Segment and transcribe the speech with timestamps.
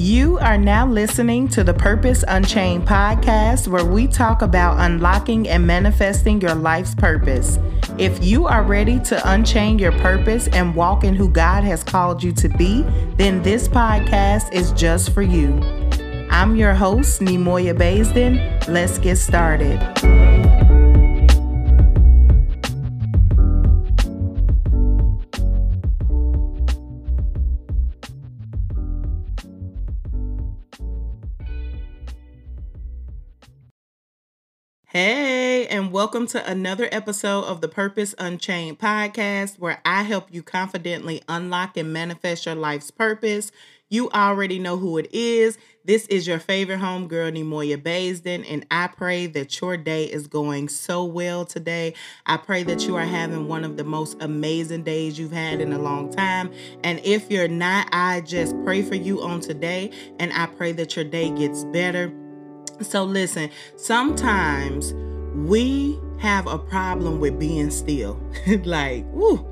[0.00, 5.66] You are now listening to the Purpose Unchained podcast, where we talk about unlocking and
[5.66, 7.58] manifesting your life's purpose.
[7.98, 12.22] If you are ready to unchain your purpose and walk in who God has called
[12.22, 12.80] you to be,
[13.18, 15.60] then this podcast is just for you.
[16.30, 18.66] I'm your host, Nemoya Baisden.
[18.68, 20.79] Let's get started.
[34.92, 40.42] Hey, and welcome to another episode of the Purpose Unchained podcast, where I help you
[40.42, 43.52] confidently unlock and manifest your life's purpose.
[43.88, 45.58] You already know who it is.
[45.84, 50.68] This is your favorite homegirl, Nemoya Baisden, and I pray that your day is going
[50.68, 51.94] so well today.
[52.26, 55.72] I pray that you are having one of the most amazing days you've had in
[55.72, 56.50] a long time.
[56.82, 60.96] And if you're not, I just pray for you on today, and I pray that
[60.96, 62.12] your day gets better
[62.82, 64.92] so, listen, sometimes
[65.48, 68.20] we have a problem with being still.
[68.64, 69.46] like, whoo,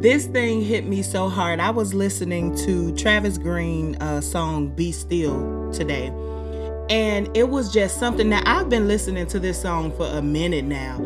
[0.00, 1.60] this thing hit me so hard.
[1.60, 6.12] I was listening to Travis Greene uh, song Be Still today.
[6.88, 10.64] And it was just something that I've been listening to this song for a minute
[10.64, 10.98] now.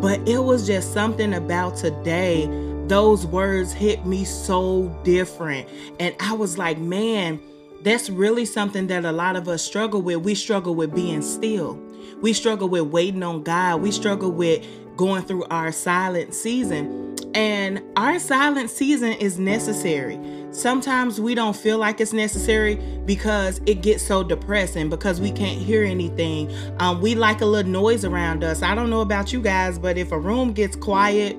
[0.00, 2.46] But it was just something about today.
[2.86, 5.68] Those words hit me so different.
[6.00, 7.40] And I was like, man,
[7.86, 10.16] that's really something that a lot of us struggle with.
[10.16, 11.80] We struggle with being still.
[12.20, 13.80] We struggle with waiting on God.
[13.80, 17.14] We struggle with going through our silent season.
[17.32, 20.18] And our silent season is necessary.
[20.50, 25.60] Sometimes we don't feel like it's necessary because it gets so depressing because we can't
[25.60, 26.50] hear anything.
[26.80, 28.62] Um, we like a little noise around us.
[28.62, 31.36] I don't know about you guys, but if a room gets quiet,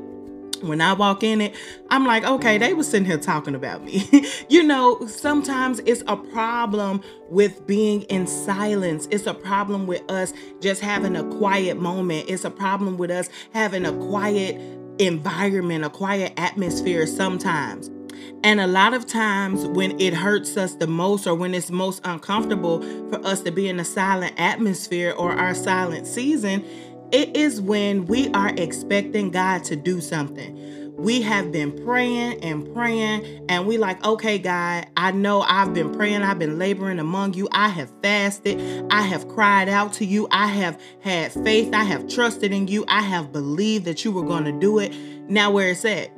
[0.61, 1.55] when I walk in it,
[1.89, 4.03] I'm like, okay, they were sitting here talking about me.
[4.50, 9.08] you know, sometimes it's a problem with being in silence.
[9.11, 12.30] It's a problem with us just having a quiet moment.
[12.30, 14.59] It's a problem with us having a quiet
[14.99, 17.89] environment, a quiet atmosphere sometimes.
[18.43, 22.02] And a lot of times, when it hurts us the most, or when it's most
[22.04, 26.64] uncomfortable for us to be in a silent atmosphere or our silent season,
[27.11, 30.93] it is when we are expecting God to do something.
[30.97, 35.93] We have been praying and praying, and we like, okay, God, I know I've been
[35.93, 38.59] praying, I've been laboring among you, I have fasted,
[38.89, 42.83] I have cried out to you, I have had faith, I have trusted in you,
[42.87, 44.91] I have believed that you were going to do it.
[45.29, 46.09] Now, where it's at.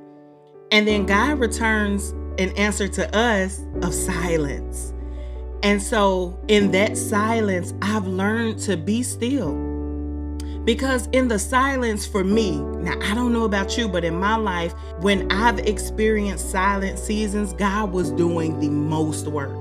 [0.71, 4.93] And then God returns an answer to us of silence.
[5.61, 9.68] And so, in that silence, I've learned to be still.
[10.65, 14.35] Because in the silence for me, now I don't know about you, but in my
[14.35, 19.55] life, when I've experienced silent seasons, God was doing the most work.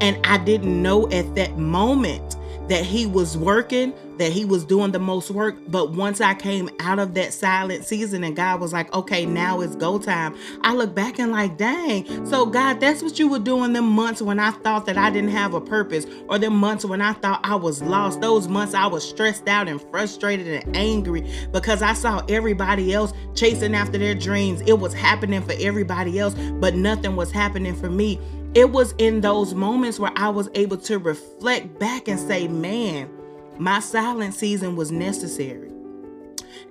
[0.00, 2.36] And I didn't know at that moment
[2.68, 5.56] that he was working, that he was doing the most work.
[5.68, 9.60] But once I came out of that silent season and God was like, okay, now
[9.60, 12.26] it's go time, I look back and like, dang.
[12.26, 15.30] So, God, that's what you were doing them months when I thought that I didn't
[15.30, 18.20] have a purpose, or the months when I thought I was lost.
[18.20, 23.12] Those months I was stressed out and frustrated and angry because I saw everybody else
[23.34, 24.62] chasing after their dreams.
[24.62, 28.20] It was happening for everybody else, but nothing was happening for me
[28.56, 33.10] it was in those moments where I was able to reflect back and say, man,
[33.58, 35.70] my silent season was necessary.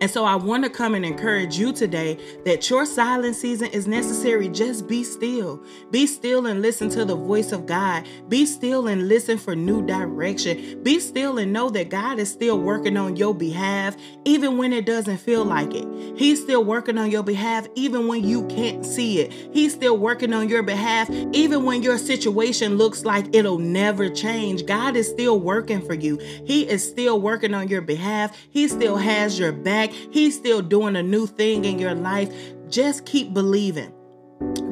[0.01, 3.87] And so I want to come and encourage you today that your silent season is
[3.87, 4.49] necessary.
[4.49, 5.63] Just be still.
[5.91, 8.07] Be still and listen to the voice of God.
[8.27, 10.81] Be still and listen for new direction.
[10.83, 13.95] Be still and know that God is still working on your behalf,
[14.25, 15.87] even when it doesn't feel like it.
[16.17, 19.31] He's still working on your behalf, even when you can't see it.
[19.53, 24.65] He's still working on your behalf, even when your situation looks like it'll never change.
[24.65, 26.17] God is still working for you.
[26.45, 28.37] He is still working on your behalf.
[28.49, 29.91] He still has your back back.
[29.91, 32.31] He's still doing a new thing in your life.
[32.69, 33.91] Just keep believing.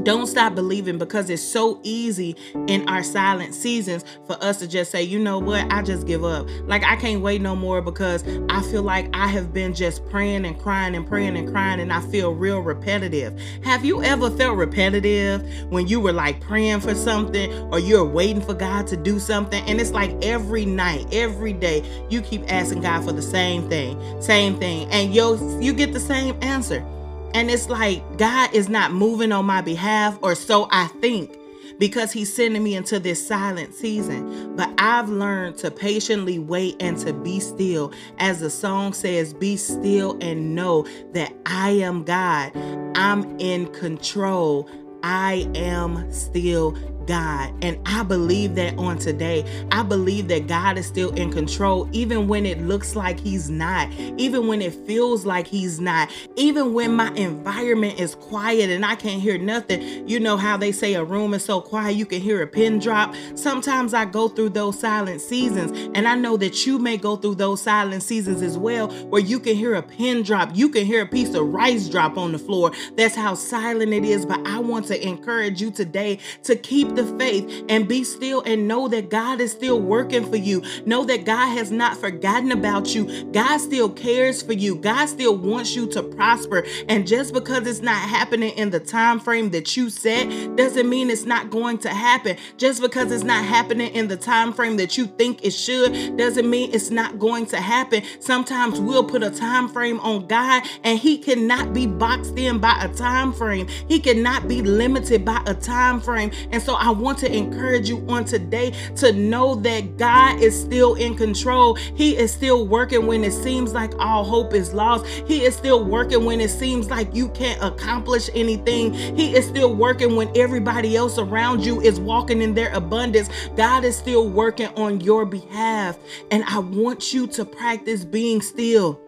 [0.04, 2.36] Don't stop believing because it's so easy
[2.68, 6.26] in our silent seasons for us to just say, you know what, I just give
[6.26, 6.50] up.
[6.64, 10.46] Like, I can't wait no more because I feel like I have been just praying
[10.46, 13.40] and crying and praying and crying and I feel real repetitive.
[13.64, 18.42] Have you ever felt repetitive when you were like praying for something or you're waiting
[18.42, 19.64] for God to do something?
[19.68, 24.22] And it's like every night, every day, you keep asking God for the same thing,
[24.22, 25.24] same thing, and you
[25.62, 26.86] you get the same answer.
[27.34, 31.36] And it's like God is not moving on my behalf, or so I think,
[31.80, 34.56] because He's sending me into this silent season.
[34.56, 37.92] But I've learned to patiently wait and to be still.
[38.20, 42.52] As the song says, be still and know that I am God.
[42.96, 44.70] I'm in control.
[45.02, 47.54] I am still God.
[47.62, 49.46] And I believe that on today.
[49.72, 53.92] I believe that God is still in control, even when it looks like He's not,
[54.18, 58.96] even when it feels like He's not, even when my environment is quiet and I
[58.96, 60.08] can't hear nothing.
[60.08, 62.80] You know how they say a room is so quiet you can hear a pin
[62.80, 63.14] drop?
[63.36, 67.36] Sometimes I go through those silent seasons, and I know that you may go through
[67.36, 71.04] those silent seasons as well, where you can hear a pin drop, you can hear
[71.04, 72.72] a piece of rice drop on the floor.
[72.96, 74.26] That's how silent it is.
[74.26, 76.56] But I want to encourage you today to
[76.96, 80.64] the faith and be still and know that God is still working for you.
[80.86, 83.26] Know that God has not forgotten about you.
[83.32, 84.76] God still cares for you.
[84.76, 86.66] God still wants you to prosper.
[86.88, 91.10] And just because it's not happening in the time frame that you set doesn't mean
[91.10, 92.38] it's not going to happen.
[92.58, 96.50] Just because it's not happening in the time frame that you think it should doesn't
[96.50, 98.04] mean it's not going to happen.
[98.20, 102.78] Sometimes we'll put a time frame on God and he cannot be boxed in by
[102.82, 103.68] a time frame.
[103.88, 106.32] He cannot be limited by a time frame.
[106.52, 110.96] And so I want to encourage you on today to know that God is still
[110.96, 111.76] in control.
[111.76, 115.06] He is still working when it seems like all hope is lost.
[115.06, 118.94] He is still working when it seems like you can't accomplish anything.
[118.94, 123.30] He is still working when everybody else around you is walking in their abundance.
[123.56, 125.98] God is still working on your behalf.
[126.32, 129.00] And I want you to practice being still.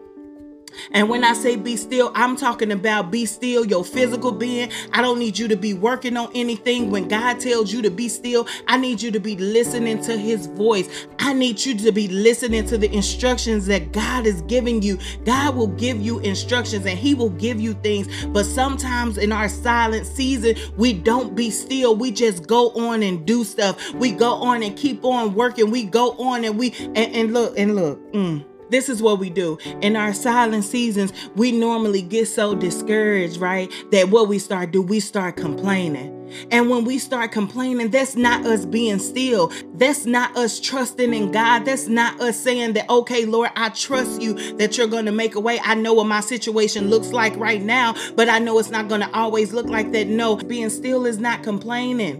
[0.92, 4.70] And when I say be still, I'm talking about be still your physical being.
[4.92, 6.90] I don't need you to be working on anything.
[6.90, 10.46] When God tells you to be still, I need you to be listening to his
[10.46, 11.06] voice.
[11.18, 14.98] I need you to be listening to the instructions that God is giving you.
[15.24, 18.26] God will give you instructions and he will give you things.
[18.26, 21.96] But sometimes in our silent season, we don't be still.
[21.96, 23.92] We just go on and do stuff.
[23.94, 25.70] We go on and keep on working.
[25.70, 28.12] We go on and we and, and look and look.
[28.12, 28.44] Mm.
[28.70, 29.58] This is what we do.
[29.80, 33.72] In our silent seasons, we normally get so discouraged, right?
[33.92, 36.12] That what we start do, we start complaining.
[36.50, 39.52] And when we start complaining, that's not us being still.
[39.74, 41.64] That's not us trusting in God.
[41.64, 45.36] That's not us saying that, okay, Lord, I trust you that you're going to make
[45.36, 45.60] a way.
[45.62, 49.02] I know what my situation looks like right now, but I know it's not going
[49.02, 50.08] to always look like that.
[50.08, 52.18] No, being still is not complaining.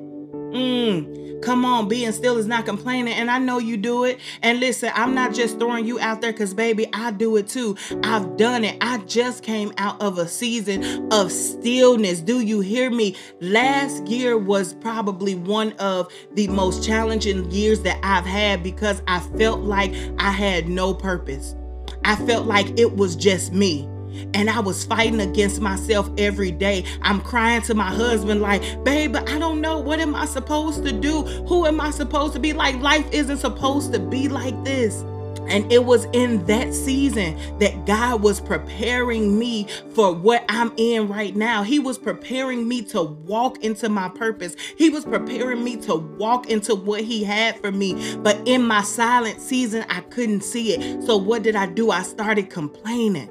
[0.52, 1.25] Mm.
[1.42, 3.14] Come on, being still is not complaining.
[3.14, 4.18] And I know you do it.
[4.42, 7.76] And listen, I'm not just throwing you out there because, baby, I do it too.
[8.02, 8.76] I've done it.
[8.80, 12.20] I just came out of a season of stillness.
[12.20, 13.16] Do you hear me?
[13.40, 19.20] Last year was probably one of the most challenging years that I've had because I
[19.20, 21.54] felt like I had no purpose.
[22.04, 23.88] I felt like it was just me
[24.34, 26.84] and I was fighting against myself every day.
[27.02, 29.78] I'm crying to my husband, like, babe, I don't know.
[29.78, 31.22] What am I supposed to do?
[31.22, 32.52] Who am I supposed to be?
[32.52, 35.04] Like, life isn't supposed to be like this.
[35.48, 41.08] And it was in that season that God was preparing me for what I'm in
[41.08, 41.62] right now.
[41.62, 44.56] He was preparing me to walk into my purpose.
[44.76, 48.16] He was preparing me to walk into what He had for me.
[48.16, 51.04] But in my silent season, I couldn't see it.
[51.04, 51.90] So what did I do?
[51.90, 53.30] I started complaining.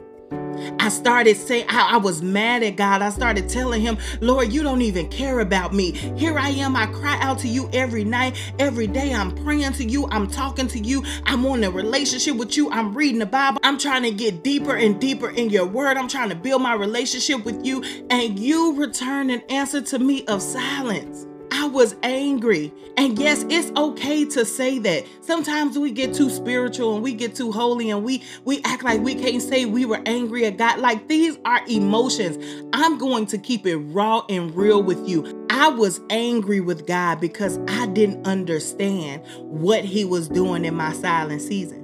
[0.80, 3.02] I started saying I, I was mad at God.
[3.02, 5.92] I started telling him, Lord, you don't even care about me.
[5.92, 6.75] Here I am.
[6.75, 9.13] I cry out to you every night, every day.
[9.13, 10.07] I'm praying to you.
[10.10, 11.04] I'm talking to you.
[11.25, 12.69] I'm on a relationship with you.
[12.72, 13.60] I'm reading the Bible.
[13.63, 15.98] I'm trying to get deeper and deeper in your word.
[15.98, 17.84] I'm trying to build my relationship with you.
[18.10, 21.25] And you return an answer to me of silence.
[21.65, 22.71] I was angry.
[22.95, 25.03] And yes, it's okay to say that.
[25.21, 29.01] Sometimes we get too spiritual and we get too holy and we we act like
[29.01, 30.78] we can't say we were angry at God.
[30.78, 32.37] Like these are emotions.
[32.71, 35.47] I'm going to keep it raw and real with you.
[35.49, 40.94] I was angry with God because I didn't understand what he was doing in my
[40.94, 41.81] silent season.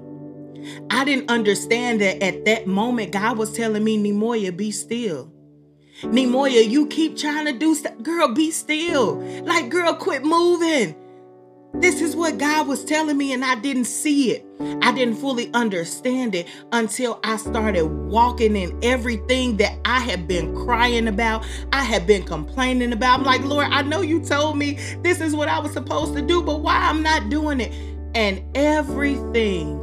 [0.92, 5.34] I didn't understand that at that moment God was telling me, Nemoya, be still.
[6.02, 8.02] Nemoya, you keep trying to do stuff.
[8.02, 9.22] Girl, be still.
[9.44, 10.96] Like, girl, quit moving.
[11.76, 14.46] This is what God was telling me, and I didn't see it.
[14.82, 20.54] I didn't fully understand it until I started walking in everything that I had been
[20.54, 23.20] crying about, I had been complaining about.
[23.20, 26.22] I'm like, Lord, I know you told me this is what I was supposed to
[26.22, 27.72] do, but why I'm not doing it?
[28.16, 29.80] And everything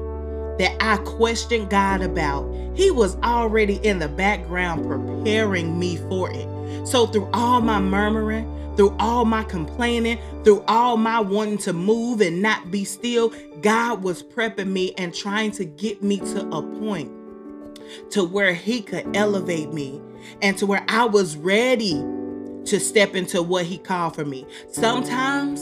[0.58, 6.86] that I questioned God about, He was already in the background preparing me for it.
[6.86, 12.20] So, through all my murmuring, through all my complaining, through all my wanting to move
[12.20, 16.62] and not be still, God was prepping me and trying to get me to a
[16.62, 17.10] point
[18.10, 20.00] to where He could elevate me
[20.42, 21.94] and to where I was ready
[22.66, 24.46] to step into what He called for me.
[24.70, 25.60] Sometimes,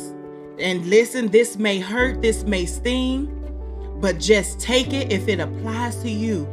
[0.58, 3.35] and listen, this may hurt, this may sting,
[4.00, 6.48] but just take it if it applies to you.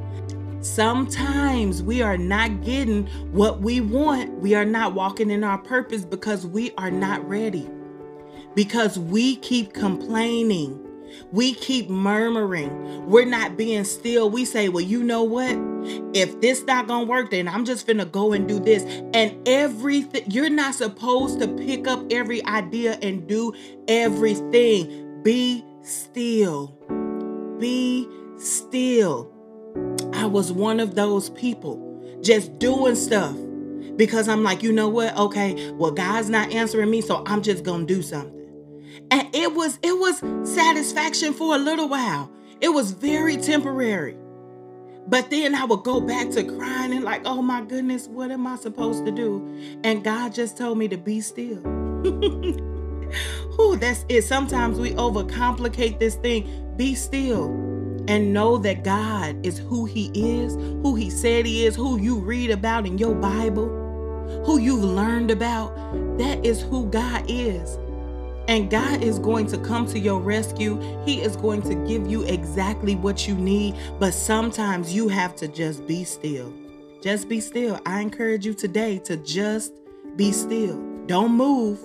[0.61, 4.31] Sometimes we are not getting what we want.
[4.39, 7.69] We are not walking in our purpose because we are not ready.
[8.55, 10.79] because we keep complaining.
[11.31, 13.07] We keep murmuring.
[13.07, 14.29] We're not being still.
[14.29, 15.55] We say, well, you know what?
[16.15, 18.83] If this not gonna work, then I'm just gonna go and do this.
[19.13, 23.53] And everything, you're not supposed to pick up every idea and do
[23.87, 25.21] everything.
[25.23, 26.77] Be still.
[27.63, 29.31] Be still.
[30.11, 33.37] I was one of those people just doing stuff
[33.95, 35.15] because I'm like, you know what?
[35.15, 38.37] Okay, well, God's not answering me, so I'm just gonna do something.
[39.11, 42.29] And it was it was satisfaction for a little while.
[42.59, 44.17] It was very temporary.
[45.07, 48.45] But then I would go back to crying and like, oh my goodness, what am
[48.45, 49.79] I supposed to do?
[49.85, 51.61] And God just told me to be still.
[53.59, 54.23] Ooh, that's it.
[54.23, 56.75] Sometimes we overcomplicate this thing.
[56.77, 57.45] Be still
[58.07, 62.17] and know that God is who He is, who He said He is, who you
[62.17, 63.67] read about in your Bible,
[64.45, 65.75] who you've learned about.
[66.17, 67.77] That is who God is.
[68.47, 70.77] And God is going to come to your rescue.
[71.05, 73.75] He is going to give you exactly what you need.
[73.99, 76.53] But sometimes you have to just be still.
[77.01, 77.79] Just be still.
[77.85, 79.73] I encourage you today to just
[80.17, 80.77] be still.
[81.05, 81.79] Don't move.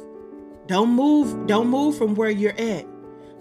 [0.68, 1.46] Don't move.
[1.46, 2.86] Don't move from where you're at.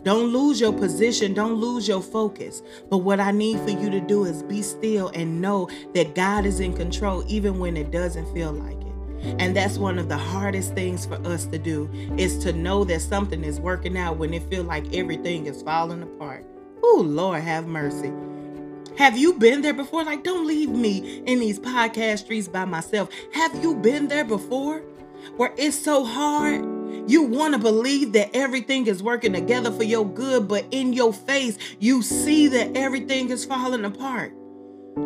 [0.04, 1.34] Don't lose your position.
[1.34, 2.62] Don't lose your focus.
[2.90, 6.46] But what I need for you to do is be still and know that God
[6.46, 9.36] is in control, even when it doesn't feel like it.
[9.40, 13.02] And that's one of the hardest things for us to do is to know that
[13.02, 16.46] something is working out when it feels like everything is falling apart.
[16.82, 18.14] Oh, Lord, have mercy.
[18.98, 20.06] Have you been there before?
[20.06, 23.10] Like, don't leave me in these podcast streets by myself.
[23.34, 24.80] Have you been there before
[25.36, 26.77] where it's so hard?
[27.08, 31.14] You want to believe that everything is working together for your good, but in your
[31.14, 34.34] face, you see that everything is falling apart.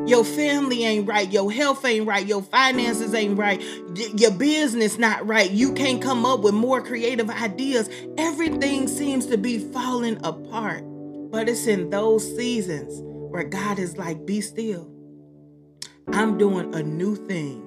[0.05, 1.31] Your family ain't right.
[1.31, 2.25] Your health ain't right.
[2.25, 3.61] Your finances ain't right.
[4.17, 5.51] Your business not right.
[5.51, 7.89] You can't come up with more creative ideas.
[8.17, 10.83] Everything seems to be falling apart.
[11.31, 14.89] But it's in those seasons where God is like, be still.
[16.07, 17.61] I'm doing a new thing.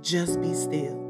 [0.00, 1.05] Just be still.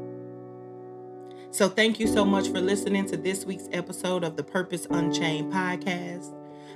[1.51, 5.51] So, thank you so much for listening to this week's episode of the Purpose Unchained
[5.51, 6.33] podcast.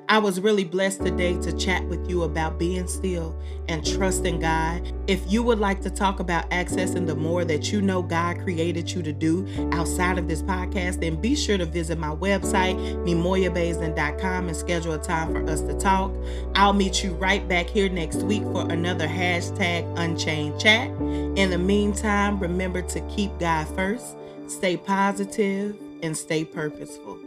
[0.09, 4.91] I was really blessed today to chat with you about being still and trusting God.
[5.07, 8.91] If you would like to talk about accessing the more that you know God created
[8.91, 12.75] you to do outside of this podcast, then be sure to visit my website,
[13.05, 16.11] nemoyabaisden.com, and schedule a time for us to talk.
[16.55, 20.89] I'll meet you right back here next week for another hashtag Unchained Chat.
[20.89, 24.17] In the meantime, remember to keep God first,
[24.51, 27.19] stay positive, and stay purposeful.